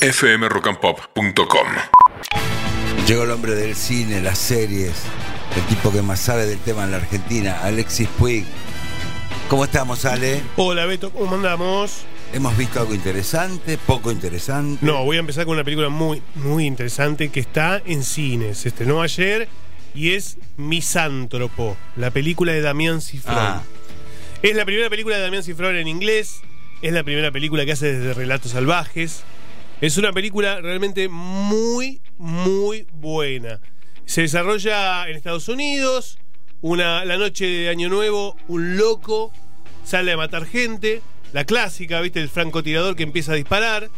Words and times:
fmrockandpop.com. 0.00 1.66
Llegó 3.06 3.24
el 3.24 3.30
hombre 3.30 3.54
del 3.54 3.74
cine, 3.74 4.22
las 4.22 4.38
series, 4.38 4.94
el 5.54 5.62
tipo 5.64 5.92
que 5.92 6.00
más 6.00 6.20
sabe 6.20 6.46
del 6.46 6.58
tema 6.58 6.84
en 6.84 6.92
la 6.92 6.96
Argentina, 6.96 7.60
Alexis 7.62 8.08
Puig. 8.18 8.46
¿Cómo 9.48 9.64
estamos, 9.64 10.06
Ale? 10.06 10.40
Hola 10.56 10.86
Beto, 10.86 11.10
¿cómo 11.10 11.34
andamos? 11.34 12.04
¿Hemos 12.32 12.56
visto 12.56 12.80
algo 12.80 12.94
interesante, 12.94 13.76
poco 13.76 14.10
interesante? 14.10 14.84
No, 14.86 15.04
voy 15.04 15.18
a 15.18 15.20
empezar 15.20 15.44
con 15.44 15.54
una 15.54 15.64
película 15.64 15.90
muy, 15.90 16.22
muy 16.36 16.64
interesante 16.64 17.28
que 17.28 17.40
está 17.40 17.82
en 17.84 18.02
cines. 18.02 18.58
Se 18.58 18.68
estrenó 18.68 19.02
ayer 19.02 19.48
y 19.94 20.14
es 20.14 20.38
Misántropo, 20.56 21.76
la 21.96 22.10
película 22.10 22.52
de 22.52 22.62
Damián 22.62 23.02
Cifrón. 23.02 23.36
Ah. 23.36 23.62
Es 24.42 24.56
la 24.56 24.64
primera 24.64 24.88
película 24.88 25.16
de 25.16 25.22
Damián 25.22 25.42
Cifrón 25.42 25.76
en 25.76 25.88
inglés. 25.88 26.40
Es 26.80 26.94
la 26.94 27.02
primera 27.02 27.30
película 27.30 27.66
que 27.66 27.72
hace 27.72 27.92
desde 27.92 28.14
Relatos 28.14 28.52
Salvajes. 28.52 29.24
Es 29.80 29.96
una 29.96 30.12
película 30.12 30.60
realmente 30.60 31.08
muy, 31.08 32.02
muy 32.18 32.86
buena. 32.92 33.60
Se 34.04 34.20
desarrolla 34.20 35.08
en 35.08 35.16
Estados 35.16 35.48
Unidos. 35.48 36.18
Una, 36.60 37.06
la 37.06 37.16
noche 37.16 37.46
de 37.46 37.68
Año 37.70 37.88
Nuevo, 37.88 38.36
un 38.46 38.76
loco 38.76 39.32
sale 39.82 40.12
a 40.12 40.18
matar 40.18 40.44
gente. 40.44 41.00
La 41.32 41.44
clásica, 41.46 41.98
¿viste? 42.02 42.20
El 42.20 42.28
francotirador 42.28 42.94
que 42.94 43.04
empieza 43.04 43.32
a 43.32 43.36
disparar. 43.36 43.88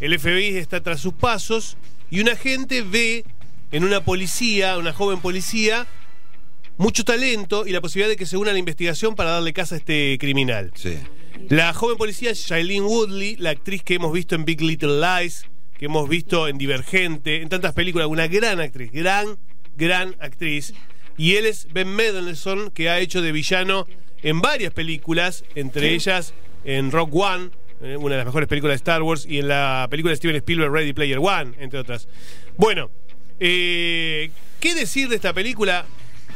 El 0.00 0.18
FBI 0.18 0.58
está 0.58 0.82
tras 0.82 1.00
sus 1.00 1.14
pasos. 1.14 1.78
Y 2.10 2.20
un 2.20 2.28
agente 2.28 2.82
ve 2.82 3.24
en 3.70 3.84
una 3.84 4.04
policía, 4.04 4.76
una 4.76 4.92
joven 4.92 5.20
policía, 5.20 5.86
mucho 6.76 7.04
talento 7.04 7.66
y 7.66 7.72
la 7.72 7.80
posibilidad 7.80 8.10
de 8.10 8.16
que 8.16 8.26
se 8.26 8.36
una 8.36 8.50
a 8.50 8.52
la 8.52 8.58
investigación 8.58 9.14
para 9.14 9.30
darle 9.30 9.54
casa 9.54 9.76
a 9.76 9.78
este 9.78 10.18
criminal. 10.20 10.72
Sí. 10.74 10.98
La 11.48 11.72
joven 11.74 11.96
policía 11.96 12.32
Shailene 12.32 12.86
Woodley, 12.86 13.36
la 13.36 13.50
actriz 13.50 13.82
que 13.82 13.94
hemos 13.94 14.12
visto 14.12 14.34
en 14.34 14.44
Big 14.44 14.60
Little 14.60 15.00
Lies, 15.00 15.46
que 15.78 15.86
hemos 15.86 16.08
visto 16.08 16.48
en 16.48 16.58
Divergente, 16.58 17.42
en 17.42 17.48
tantas 17.48 17.72
películas, 17.74 18.06
una 18.06 18.26
gran 18.26 18.60
actriz, 18.60 18.90
gran, 18.92 19.36
gran 19.76 20.16
actriz. 20.20 20.74
Y 21.16 21.34
él 21.34 21.46
es 21.46 21.66
Ben 21.72 21.88
Mendelsohn, 21.88 22.70
que 22.70 22.88
ha 22.88 23.00
hecho 23.00 23.20
de 23.20 23.32
villano 23.32 23.86
en 24.22 24.40
varias 24.40 24.72
películas, 24.72 25.44
entre 25.54 25.92
ellas 25.92 26.34
en 26.64 26.90
Rock 26.90 27.14
One, 27.14 27.50
eh, 27.82 27.96
una 27.96 28.14
de 28.14 28.18
las 28.18 28.26
mejores 28.26 28.48
películas 28.48 28.74
de 28.74 28.76
Star 28.76 29.02
Wars, 29.02 29.26
y 29.28 29.38
en 29.38 29.48
la 29.48 29.88
película 29.90 30.12
de 30.12 30.16
Steven 30.16 30.36
Spielberg, 30.36 30.72
Ready 30.72 30.92
Player 30.92 31.18
One, 31.18 31.54
entre 31.58 31.80
otras. 31.80 32.08
Bueno, 32.56 32.90
eh, 33.40 34.30
¿qué 34.60 34.74
decir 34.74 35.08
de 35.08 35.16
esta 35.16 35.32
película? 35.32 35.84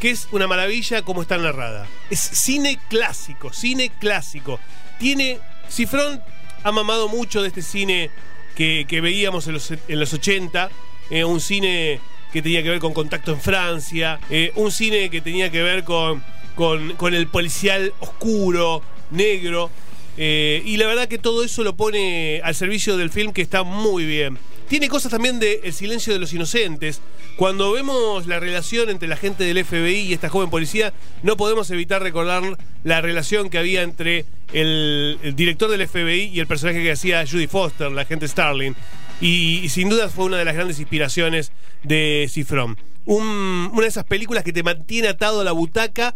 Que 0.01 0.11
es 0.11 0.29
una 0.33 0.47
maravilla 0.47 1.03
como 1.03 1.23
está 1.23 1.39
narrada. 1.39 1.87
Es 2.11 2.21
cine 2.21 2.79
clásico, 2.89 3.53
cine 3.53 3.93
clásico. 3.99 4.59
Tiene. 4.99 5.39
Cifrón 5.69 6.23
ha 6.63 6.73
mamado 6.73 7.09
mucho 7.09 7.43
de 7.43 7.49
este 7.49 7.63
cine 7.63 8.11
que, 8.55 8.87
veíamos 9.03 9.47
en 9.47 9.55
los, 9.55 9.71
en 9.71 10.01
los 10.01 10.13
80. 10.13 10.71
eh, 11.11 11.25
un 11.25 11.41
cine 11.41 12.01
que 12.33 12.43
tenía 12.43 12.63
que 12.63 12.71
ver 12.71 12.79
con 12.79 12.95
contacto 12.95 13.33
en 13.33 13.41
Francia. 13.41 14.19
eh, 14.31 14.53
un 14.57 14.71
cine 14.71 15.11
que 15.11 15.21
tenía 15.21 15.51
que 15.51 15.63
ver 15.63 15.85
con, 15.85 16.23
con 16.55 17.15
el 17.15 17.27
policial 17.29 17.93
oscuro, 18.01 18.83
negro. 19.11 19.71
Eh, 20.17 20.63
y 20.65 20.77
la 20.77 20.87
verdad 20.87 21.09
que 21.09 21.19
todo 21.19 21.45
eso 21.45 21.63
lo 21.65 21.77
pone 21.77 22.41
al 22.43 22.55
servicio 22.55 22.97
del 22.97 23.11
film 23.11 23.33
que 23.33 23.43
está 23.43 23.63
muy 23.63 24.05
bien. 24.07 24.39
Tiene 24.69 24.89
cosas 24.89 25.13
también 25.13 25.39
de 25.39 25.61
El 25.63 25.73
silencio 25.73 26.13
de 26.13 26.19
los 26.19 26.33
inocentes. 26.33 27.01
Cuando 27.37 27.71
vemos 27.73 28.27
la 28.27 28.41
relación 28.41 28.89
entre 28.91 29.07
la 29.09 29.17
gente 29.17 29.45
del 29.45 29.65
FBI 29.65 30.01
y 30.01 30.13
esta 30.13 30.29
joven 30.29 30.51
policía, 30.51 30.93
no 31.23 31.37
podemos 31.37 31.71
evitar 31.71 32.03
recordar 32.03 32.43
la 32.83 33.01
relación 33.01 33.49
que 33.51 33.59
había 33.59 33.83
entre 33.83 34.25
el, 34.53 35.19
director 35.37 35.71
del 35.71 35.87
FBI 35.87 36.31
y 36.35 36.41
el 36.41 36.47
personaje 36.47 36.83
que 36.83 36.91
hacía 36.91 37.25
Judy 37.27 37.47
Foster, 37.47 37.93
la 37.93 38.03
agente 38.03 38.27
Starling. 38.27 38.75
Y, 39.21 39.61
y 39.63 39.69
sin 39.69 39.89
duda 39.89 40.09
fue 40.09 40.25
una 40.25 40.39
de 40.39 40.45
las 40.45 40.55
grandes 40.55 40.81
inspiraciones 40.81 41.53
de 41.85 42.27
Cifrón. 42.31 42.77
Un- 43.05 43.71
una 43.73 43.83
de 43.83 43.89
esas 43.89 44.05
películas 44.05 44.43
que 44.43 44.53
te 44.53 44.63
mantiene 44.63 45.09
atado 45.09 45.43
a 45.43 45.45
la 45.45 45.53
butaca 45.53 46.15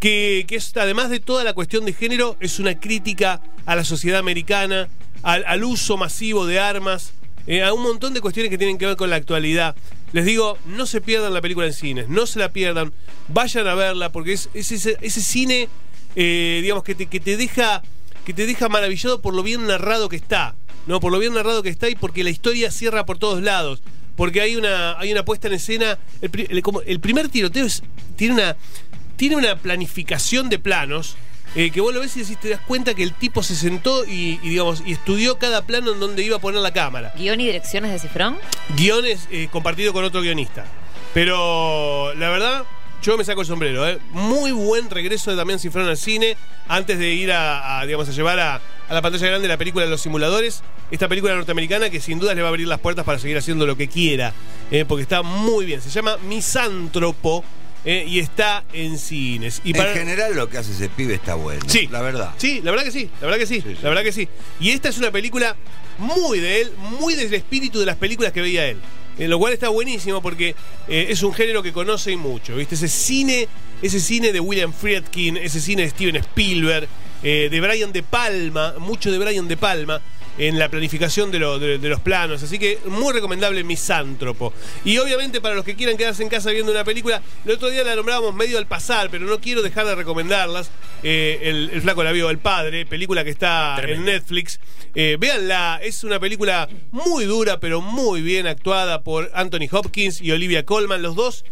que, 0.00 0.44
que 0.46 0.56
es, 0.56 0.76
además 0.76 1.10
de 1.10 1.20
toda 1.20 1.44
la 1.44 1.52
cuestión 1.52 1.84
de 1.84 1.92
género, 1.92 2.36
es 2.40 2.58
una 2.58 2.78
crítica 2.78 3.40
a 3.64 3.76
la 3.76 3.84
sociedad 3.84 4.18
americana, 4.18 4.88
al, 5.22 5.44
al 5.46 5.64
uso 5.64 5.96
masivo 5.96 6.46
de 6.46 6.58
armas, 6.60 7.12
eh, 7.46 7.62
a 7.62 7.72
un 7.72 7.82
montón 7.82 8.12
de 8.14 8.20
cuestiones 8.20 8.50
que 8.50 8.58
tienen 8.58 8.78
que 8.78 8.86
ver 8.86 8.96
con 8.96 9.10
la 9.10 9.16
actualidad. 9.16 9.74
Les 10.12 10.24
digo, 10.24 10.58
no 10.66 10.86
se 10.86 11.00
pierdan 11.00 11.34
la 11.34 11.40
película 11.40 11.66
en 11.66 11.72
cines, 11.72 12.08
no 12.08 12.26
se 12.26 12.38
la 12.38 12.52
pierdan, 12.52 12.92
vayan 13.28 13.66
a 13.66 13.74
verla, 13.74 14.12
porque 14.12 14.32
es, 14.34 14.48
es 14.54 14.70
ese, 14.72 14.96
ese 15.00 15.20
cine, 15.20 15.68
eh, 16.14 16.60
digamos, 16.62 16.84
que 16.84 16.94
te, 16.94 17.06
que 17.06 17.20
te 17.20 17.36
deja 17.36 17.82
que 18.24 18.34
te 18.34 18.44
deja 18.44 18.68
maravillado 18.68 19.20
por 19.22 19.34
lo 19.34 19.44
bien 19.44 19.68
narrado 19.68 20.08
que 20.08 20.16
está, 20.16 20.56
¿no? 20.88 20.98
Por 20.98 21.12
lo 21.12 21.20
bien 21.20 21.32
narrado 21.34 21.62
que 21.62 21.68
está 21.68 21.88
y 21.88 21.94
porque 21.94 22.24
la 22.24 22.30
historia 22.30 22.72
cierra 22.72 23.06
por 23.06 23.18
todos 23.18 23.40
lados. 23.40 23.82
Porque 24.16 24.40
hay 24.40 24.56
una, 24.56 24.98
hay 24.98 25.12
una 25.12 25.24
puesta 25.24 25.46
en 25.46 25.54
escena. 25.54 25.96
El, 26.20 26.60
como- 26.62 26.80
el 26.80 26.98
primer 26.98 27.28
tiroteo 27.28 27.68
tiene 28.16 28.34
una. 28.34 28.56
Tiene 29.16 29.36
una 29.36 29.56
planificación 29.56 30.48
de 30.48 30.58
planos. 30.58 31.16
eh, 31.54 31.70
que 31.70 31.80
vos 31.80 31.94
lo 31.94 32.00
ves 32.00 32.14
y 32.16 32.20
decís, 32.20 32.38
te 32.38 32.50
das 32.50 32.60
cuenta 32.60 32.92
que 32.94 33.02
el 33.02 33.12
tipo 33.14 33.42
se 33.42 33.54
sentó 33.56 34.04
y, 34.04 34.38
y, 34.42 34.48
digamos, 34.50 34.82
y 34.84 34.92
estudió 34.92 35.38
cada 35.38 35.62
plano 35.62 35.92
en 35.92 36.00
donde 36.00 36.22
iba 36.22 36.36
a 36.36 36.40
poner 36.40 36.60
la 36.60 36.72
cámara. 36.72 37.14
Guión 37.16 37.40
y 37.40 37.46
direcciones 37.46 37.92
de 37.92 37.98
Cifrón. 37.98 38.36
Guiones 38.76 39.26
eh, 39.30 39.48
compartido 39.50 39.92
con 39.94 40.04
otro 40.04 40.20
guionista. 40.20 40.66
Pero 41.14 42.12
la 42.14 42.28
verdad, 42.28 42.64
yo 43.02 43.16
me 43.16 43.24
saco 43.24 43.40
el 43.40 43.46
sombrero. 43.46 43.88
¿eh? 43.88 43.98
Muy 44.10 44.52
buen 44.52 44.90
regreso 44.90 45.30
de 45.30 45.36
Damián 45.36 45.58
Cifrón 45.58 45.88
al 45.88 45.96
cine 45.96 46.36
antes 46.68 46.98
de 46.98 47.14
ir 47.14 47.32
a, 47.32 47.80
a, 47.80 47.86
digamos, 47.86 48.06
a 48.08 48.12
llevar 48.12 48.38
a, 48.38 48.60
a 48.88 48.94
la 48.94 49.00
pantalla 49.00 49.26
grande 49.28 49.48
la 49.48 49.56
película 49.56 49.84
de 49.86 49.90
los 49.90 50.02
simuladores. 50.02 50.62
Esta 50.90 51.08
película 51.08 51.34
norteamericana 51.34 51.88
que 51.88 52.00
sin 52.00 52.18
duda 52.18 52.34
le 52.34 52.42
va 52.42 52.48
a 52.48 52.50
abrir 52.50 52.68
las 52.68 52.80
puertas 52.80 53.06
para 53.06 53.18
seguir 53.18 53.38
haciendo 53.38 53.66
lo 53.66 53.76
que 53.78 53.88
quiera. 53.88 54.34
¿eh? 54.70 54.84
porque 54.86 55.02
está 55.02 55.22
muy 55.22 55.64
bien. 55.64 55.80
Se 55.80 55.88
llama 55.88 56.18
Misántropo 56.18 57.42
¿eh? 57.86 58.04
y 58.06 58.18
está 58.18 58.64
en 58.74 58.98
cines. 58.98 59.62
Y 59.64 59.74
En 59.76 59.94
general 59.94 60.34
lo 60.36 60.50
que 60.50 60.58
hace 60.58 60.72
ese 60.72 60.90
pibe 60.90 61.14
está 61.14 61.36
bueno. 61.36 61.62
Sí. 61.66 61.86
La 61.90 62.02
verdad. 62.02 62.34
Sí, 62.36 62.60
la 62.62 62.72
verdad 62.72 62.84
que 62.84 62.90
sí, 62.90 63.08
la 63.20 63.26
verdad 63.28 63.38
que 63.38 63.46
sí, 63.46 63.62
Sí, 63.62 63.68
sí. 63.70 63.78
la 63.82 63.88
verdad 63.88 64.02
que 64.04 64.12
sí. 64.12 64.28
Y 64.60 64.70
esta 64.70 64.90
es 64.90 64.98
una 64.98 65.10
película 65.10 65.56
muy 65.98 66.40
de 66.40 66.60
él, 66.60 66.72
muy 67.00 67.14
del 67.14 67.32
espíritu 67.32 67.80
de 67.80 67.86
las 67.86 67.96
películas 67.96 68.32
que 68.32 68.42
veía 68.42 68.66
él. 68.66 68.76
Eh, 69.18 69.28
lo 69.28 69.38
cual 69.38 69.54
está 69.54 69.70
buenísimo 69.70 70.20
porque 70.20 70.54
eh, 70.88 71.06
es 71.08 71.22
un 71.22 71.32
género 71.32 71.62
que 71.62 71.72
conoce 71.72 72.12
y 72.12 72.16
mucho, 72.16 72.54
¿viste? 72.54 72.74
Ese 72.74 72.88
cine, 72.88 73.48
ese 73.80 73.98
cine 73.98 74.30
de 74.30 74.40
William 74.40 74.74
Friedkin, 74.74 75.38
ese 75.38 75.58
cine 75.62 75.84
de 75.84 75.88
Steven 75.90 76.16
Spielberg, 76.16 76.86
eh, 77.22 77.48
de 77.50 77.60
Brian 77.60 77.92
De 77.92 78.02
Palma, 78.02 78.74
mucho 78.78 79.10
de 79.10 79.18
Brian 79.18 79.48
De 79.48 79.56
Palma 79.56 80.00
en 80.38 80.58
la 80.58 80.68
planificación 80.68 81.30
de, 81.30 81.38
lo- 81.38 81.58
de- 81.58 81.78
de 81.78 81.88
los 81.88 82.00
planos. 82.00 82.42
Así 82.42 82.58
que 82.58 82.78
muy 82.86 83.12
recomendable 83.14 83.64
Misántropo. 83.64 84.52
Y 84.84 84.98
obviamente 84.98 85.40
para 85.40 85.54
los 85.54 85.64
que 85.64 85.74
quieran 85.76 85.96
quedarse 85.96 86.22
en 86.22 86.28
casa 86.28 86.50
viendo 86.50 86.70
una 86.72 86.84
película, 86.84 87.22
el 87.46 87.52
otro 87.52 87.70
día 87.70 87.82
la 87.84 87.96
nombrábamos 87.96 88.34
medio 88.34 88.58
al 88.58 88.66
pasar, 88.66 89.08
pero 89.10 89.24
no 89.24 89.40
quiero 89.40 89.62
dejar 89.62 89.86
de 89.86 89.94
recomendarlas. 89.94 90.70
Eh, 91.02 91.40
el, 91.44 91.70
el 91.72 91.80
flaco 91.82 92.04
la 92.04 92.12
vio, 92.12 92.28
El 92.28 92.36
Padre, 92.38 92.84
película 92.84 93.24
que 93.24 93.30
está 93.30 93.76
en 93.94 94.04
Netflix. 94.04 94.60
Eh, 94.94 95.16
véanla, 95.18 95.80
es 95.82 96.04
una 96.04 96.20
película 96.20 96.68
muy 96.90 97.24
dura, 97.24 97.58
pero 97.58 97.80
muy 97.80 98.20
bien 98.20 98.46
actuada 98.46 99.02
por 99.02 99.30
Anthony 99.34 99.68
Hopkins 99.70 100.20
y 100.20 100.32
Olivia 100.32 100.66
Colman, 100.66 101.00
los 101.00 101.16
dos. 101.16 101.44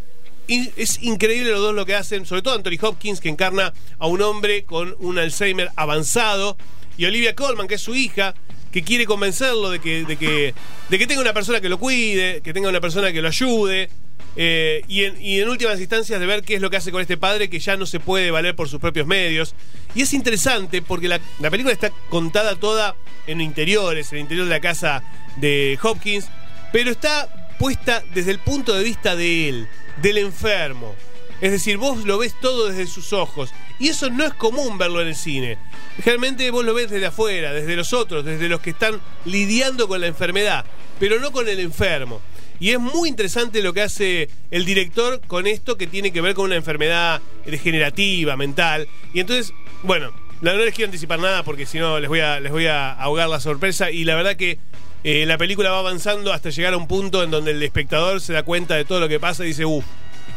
Es 0.49 1.03
increíble 1.03 1.51
los 1.51 1.61
dos 1.61 1.75
lo 1.75 1.87
que 1.87 1.95
hacen, 1.95 2.27
sobre 2.27 2.43
todo 2.43 2.55
Anthony 2.55 2.79
Hopkins, 2.81 3.21
que 3.21 3.29
encarna 3.29 3.73
a 3.99 4.07
un 4.07 4.21
hombre 4.23 4.65
con 4.65 4.95
un 4.99 5.19
Alzheimer 5.19 5.71
avanzado, 5.77 6.57
y 6.97 7.07
Olivia 7.07 7.35
Colman, 7.35 7.67
que 7.67 7.75
es 7.75 7.81
su 7.81 7.95
hija, 7.95 8.35
que 8.71 8.83
quiere 8.83 9.07
convencerlo 9.07 9.71
de 9.71 9.81
que, 9.81 10.05
de 10.05 10.17
que, 10.17 10.55
de 10.89 10.99
que 10.99 11.07
tenga 11.07 11.21
una 11.21 11.33
persona 11.33 11.61
que 11.61 11.69
lo 11.69 11.79
cuide, 11.79 12.41
que 12.43 12.53
tenga 12.53 12.69
una 12.69 12.81
persona 12.81 13.13
que 13.13 13.23
lo 13.23 13.29
ayude, 13.29 13.89
eh, 14.37 14.83
y, 14.89 15.05
en, 15.05 15.49
últimas 15.49 15.79
instancias 15.79 16.19
de 16.19 16.27
ver 16.27 16.43
qué 16.43 16.57
es 16.57 16.61
lo 16.61 16.71
que 16.71 16.77
hace 16.77 16.91
con 16.91 17.01
este 17.01 17.17
padre 17.17 17.49
que 17.49 17.61
ya 17.61 17.77
no 17.77 17.87
se 17.87 18.01
puede 18.01 18.31
valer 18.31 18.57
por 18.57 18.69
sus 18.69 18.81
propios 18.81 19.07
medios. 19.07 19.55
Y 19.95 20.03
es 20.03 20.13
interesante 20.13 20.83
porque 20.83 21.09
la 21.09 21.51
película 21.51 21.73
está 21.73 21.91
contada 22.11 22.57
toda 22.57 22.97
en 23.27 23.41
interiores, 23.41 24.13
en 24.13 24.19
el 24.19 24.23
interior 24.23 24.47
de 24.47 24.51
la 24.51 24.61
casa 24.61 25.03
de 25.37 25.79
Hopkins, 25.83 26.29
pero 26.73 26.91
está 26.91 27.44
puesta 27.59 28.03
desde 28.15 28.31
el 28.31 28.39
punto 28.39 28.75
de 28.75 28.85
vista 28.85 29.17
de 29.17 29.49
él, 29.49 29.69
del 30.03 30.19
enfermo. 30.19 30.95
Es 31.41 31.53
decir, 31.53 31.77
vos 31.77 32.05
lo 32.05 32.19
ves 32.19 32.35
todo 32.41 32.69
desde 32.69 32.87
sus 32.87 33.13
ojos. 33.13 33.51
Y 33.79 33.89
eso 33.89 34.09
no 34.09 34.25
es 34.25 34.33
común 34.35 34.79
verlo 34.79 35.01
en 35.01 35.09
el 35.09 35.17
cine. 35.17 35.59
Generalmente 35.97 36.51
vos 36.51 36.65
lo 36.65 36.75
ves 36.75 36.91
desde 36.91 37.07
afuera, 37.07 37.53
desde 37.53 37.77
los 37.77 37.93
otros, 37.93 38.25
desde 38.25 38.49
los 38.49 38.61
que 38.61 38.71
están 38.71 39.01
lidiando 39.25 39.89
con 39.89 40.01
la 40.01 40.07
enfermedad, 40.07 40.65
pero 40.99 41.19
no 41.21 41.33
con 41.33 41.49
el 41.49 41.61
enfermo. 41.61 42.21
Y 42.61 42.71
es 42.71 42.79
muy 42.79 43.09
interesante 43.09 43.63
lo 43.63 43.73
que 43.73 43.83
hace 43.83 44.29
el 44.51 44.65
director 44.65 45.21
con 45.27 45.47
esto 45.47 45.77
que 45.77 45.87
tiene 45.87 46.13
que 46.13 46.21
ver 46.21 46.35
con 46.35 46.47
una 46.47 46.57
enfermedad 46.57 47.21
degenerativa, 47.45 48.37
mental. 48.37 48.89
Y 49.13 49.21
entonces, 49.21 49.53
bueno, 49.83 50.13
no 50.41 50.55
les 50.55 50.75
quiero 50.75 50.89
anticipar 50.89 51.19
nada 51.19 51.43
porque 51.43 51.67
si 51.67 51.79
no 51.79 51.99
les 51.99 52.09
voy 52.09 52.21
a, 52.21 52.39
les 52.39 52.53
voy 52.53 52.67
a 52.67 52.93
ahogar 52.93 53.29
la 53.29 53.41
sorpresa. 53.41 53.91
Y 53.91 54.05
la 54.05 54.15
verdad 54.15 54.37
que 54.37 54.59
eh, 55.05 55.25
la 55.27 55.39
película 55.39 55.71
va 55.71 55.79
avanzando 55.79 56.33
hasta 56.33 56.51
llegar 56.51 56.73
a 56.75 56.77
un 56.77 56.89
punto 56.89 57.23
en 57.23 57.31
donde 57.31 57.51
el 57.53 57.63
espectador 57.63 58.21
se 58.21 58.33
da 58.33 58.43
cuenta 58.43 58.75
de 58.75 58.85
todo 58.85 59.01
lo 59.01 59.09
que 59.09 59.21
pasa 59.21 59.45
y 59.45 59.49
dice, 59.49 59.65
uff, 59.65 59.85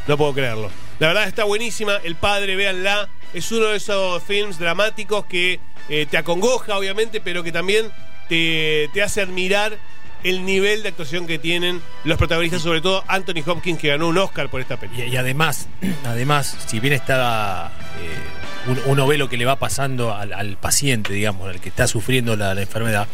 no 0.07 0.17
puedo 0.17 0.33
creerlo. 0.33 0.69
La 0.99 1.07
verdad 1.07 1.27
está 1.27 1.43
buenísima. 1.45 1.95
El 2.03 2.15
padre, 2.15 2.55
véanla. 2.55 3.09
Es 3.33 3.51
uno 3.51 3.67
de 3.67 3.77
esos 3.77 4.21
films 4.23 4.57
dramáticos 4.59 5.25
que 5.25 5.59
eh, 5.89 6.05
te 6.09 6.17
acongoja, 6.17 6.77
obviamente, 6.77 7.19
pero 7.21 7.43
que 7.43 7.51
también 7.51 7.91
te, 8.29 8.89
te 8.93 9.03
hace 9.03 9.21
admirar 9.21 9.77
el 10.23 10.45
nivel 10.45 10.81
de 10.81 10.89
actuación 10.89 11.27
que 11.27 11.37
tienen 11.37 11.81
los 12.03 12.17
protagonistas, 12.17 12.61
sobre 12.61 12.81
todo 12.81 13.03
Anthony 13.07 13.43
Hopkins, 13.45 13.79
que 13.79 13.89
ganó 13.89 14.07
un 14.07 14.17
Oscar 14.17 14.49
por 14.49 14.59
esta 14.61 14.77
película. 14.77 15.05
Y, 15.05 15.15
además, 15.17 15.67
además, 16.05 16.57
si 16.65 16.79
bien 16.79 16.93
está 16.93 17.71
eh, 18.01 18.69
un- 18.71 18.81
uno 18.91 19.05
ve 19.07 19.17
lo 19.17 19.29
que 19.29 19.37
le 19.37 19.45
va 19.45 19.57
pasando 19.57 20.13
al, 20.15 20.57
paciente, 20.57 21.13
digamos, 21.13 21.47
al 21.49 21.61
que 21.61 21.69
está 21.69 21.87
sufriendo 21.87 22.35
la 22.35 22.59
enfermedad, 22.59 23.07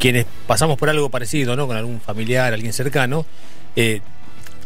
quienes 0.00 0.26
pasamos 0.48 0.76
por 0.78 0.88
algo 0.90 1.08
parecido, 1.10 1.54
¿no? 1.54 1.66
Con 1.68 1.76
algún 1.76 2.00
familiar, 2.00 2.52
alguien 2.52 2.72
cercano, 2.72 3.24
eh, 3.76 4.00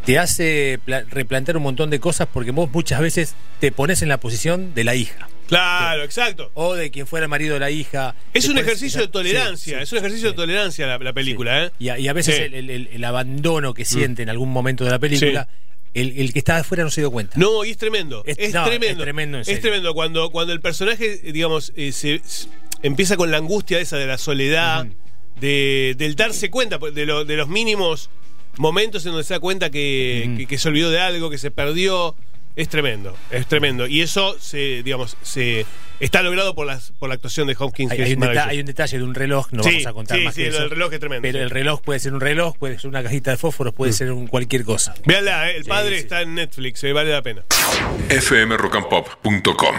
te 0.06 0.18
hace 0.18 0.78
pla- 0.84 1.04
replantear 1.10 1.56
un 1.56 1.62
montón 1.64 1.90
de 1.90 1.98
cosas 2.00 2.28
porque 2.32 2.50
vos 2.50 2.70
muchas 2.72 3.00
veces 3.00 3.34
te 3.60 3.72
pones 3.72 4.00
en 4.02 4.08
la 4.08 4.18
posición 4.18 4.74
de 4.74 4.84
la 4.84 4.94
hija 4.94 5.28
Claro, 5.48 6.02
exacto. 6.04 6.50
o 6.54 6.74
de 6.74 6.90
quien 6.90 7.06
fuera 7.06 7.24
el 7.24 7.30
marido 7.30 7.54
de 7.54 7.60
la 7.60 7.70
hija. 7.70 8.14
Es 8.32 8.48
un 8.48 8.56
ejercicio 8.58 9.00
de 9.02 9.08
tolerancia, 9.08 9.76
sí, 9.78 9.82
es 9.82 9.92
un 9.92 9.98
ejercicio 9.98 10.28
sí. 10.28 10.32
de 10.32 10.36
tolerancia 10.36 10.86
la, 10.86 10.98
la 10.98 11.12
película, 11.12 11.64
¿eh? 11.64 11.70
Y 11.78 11.88
a, 11.90 11.98
y 11.98 12.08
a 12.08 12.12
veces 12.14 12.38
el, 12.40 12.54
el- 12.54 12.70
el- 12.70 12.88
el 12.92 13.04
abandono 13.04 13.74
que 13.74 13.84
siente 13.84 14.22
en 14.22 14.30
algún 14.30 14.50
momento 14.50 14.84
de 14.84 14.90
la 14.90 14.98
película, 14.98 15.48
el, 15.94 16.18
el 16.18 16.32
que 16.32 16.38
está 16.38 16.56
afuera 16.58 16.82
no 16.84 16.90
se 16.90 17.00
dio 17.02 17.10
cuenta. 17.10 17.34
No, 17.38 17.64
y 17.64 17.70
es 17.72 17.76
tremendo. 17.76 18.22
Es, 18.26 18.36
Es- 18.38 18.54
no, 18.54 18.64
tremendo. 18.64 19.00
es 19.02 19.04
tremendo, 19.04 19.36
en 19.38 19.42
Es 19.46 19.60
tremendo 19.60 19.92
cuando, 19.94 20.30
cuando 20.30 20.52
el 20.52 20.60
personaje, 20.60 21.20
eh, 21.28 21.32
digamos, 21.32 21.72
eh, 21.76 21.92
se, 21.92 22.20
se- 22.24 22.48
empieza 22.82 23.16
con 23.16 23.30
la 23.30 23.36
angustia 23.38 23.78
esa 23.80 23.96
de 23.98 24.06
la 24.06 24.16
soledad, 24.18 24.86
de, 25.40 25.94
del 25.98 26.14
darse 26.16 26.50
cuenta 26.50 26.78
pues, 26.78 26.94
de, 26.94 27.06
lo- 27.06 27.24
de 27.24 27.36
los 27.36 27.48
mínimos 27.48 28.10
momentos 28.56 29.04
en 29.06 29.12
donde 29.12 29.24
se 29.24 29.34
da 29.34 29.40
cuenta 29.40 29.70
que, 29.70 30.34
que- 30.38 30.46
que 30.46 30.58
se 30.58 30.68
olvidó 30.68 30.90
de 30.90 31.00
algo, 31.00 31.30
que 31.30 31.38
se 31.38 31.50
perdió. 31.50 32.14
Es 32.56 32.68
tremendo, 32.68 33.16
es 33.32 33.48
tremendo. 33.48 33.88
Y 33.88 34.00
eso 34.00 34.36
se, 34.38 34.84
digamos, 34.84 35.16
se 35.22 35.66
está 35.98 36.22
logrado 36.22 36.54
por 36.54 36.68
las 36.68 36.92
por 37.00 37.08
la 37.08 37.16
actuación 37.16 37.48
de 37.48 37.56
Hopkins. 37.58 37.90
Hay, 37.90 37.96
que 37.96 38.04
hay 38.04 38.10
es 38.12 38.16
un 38.16 38.22
deta- 38.22 38.46
hay 38.46 38.60
un 38.60 38.66
detalle 38.66 38.96
de 38.98 39.02
un 39.02 39.12
reloj, 39.12 39.48
no 39.50 39.64
Sí, 39.64 39.70
vamos 39.70 39.86
a 39.86 39.92
contar 39.92 40.18
sí, 40.18 40.24
más 40.24 40.34
sí, 40.36 40.42
que 40.42 40.48
eso. 40.50 40.60
del 40.60 40.70
reloj 40.70 40.92
es 40.92 41.00
tremendo, 41.00 41.22
Pero 41.22 41.38
sí. 41.38 41.42
el 41.42 41.50
reloj 41.50 41.80
puede 41.82 41.98
ser 41.98 42.14
un 42.14 42.20
reloj, 42.20 42.56
puede 42.56 42.78
ser 42.78 42.86
una 42.90 43.02
cajita 43.02 43.32
de 43.32 43.38
fósforos, 43.38 43.74
puede 43.74 43.92
ser 43.92 44.12
un 44.12 44.28
cualquier 44.28 44.62
cosa. 44.62 44.94
Véanla, 45.04 45.50
eh, 45.50 45.56
el 45.56 45.64
padre 45.64 45.96
sí. 45.96 46.02
está 46.04 46.22
en 46.22 46.36
Netflix, 46.36 46.84
eh, 46.84 46.92
vale 46.92 47.10
la 47.10 47.22
pena. 47.22 47.42
fmrockandpop.com 48.08 49.74